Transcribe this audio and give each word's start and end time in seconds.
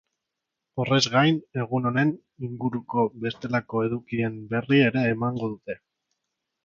Horrez 0.83 1.01
gain, 1.15 1.35
egun 1.63 1.85
honen 1.89 2.13
inguruko 2.47 3.05
bestelako 3.25 3.83
edukien 3.89 4.41
berri 4.55 4.81
ere 4.87 5.05
emango 5.11 5.51
dute. 5.55 5.77